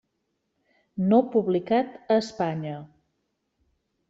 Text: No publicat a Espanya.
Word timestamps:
No 1.11 1.19
publicat 1.35 1.93
a 2.01 2.19
Espanya. 2.23 2.81